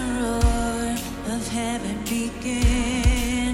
[0.00, 3.49] the roar of heaven begins.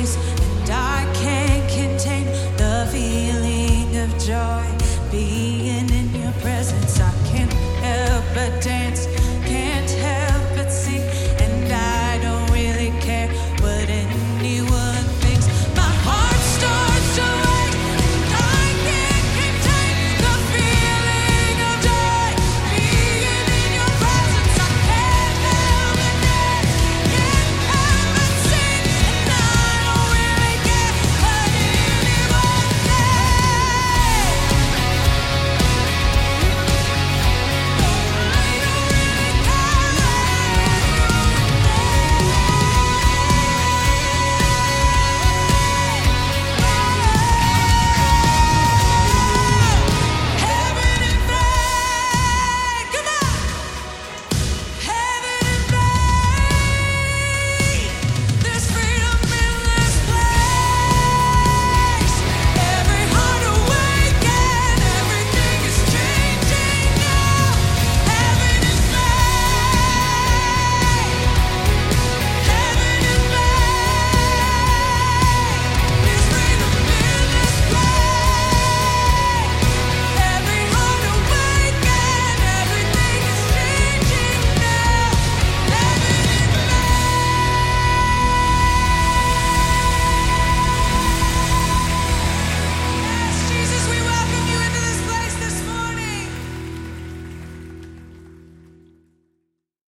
[0.00, 0.39] place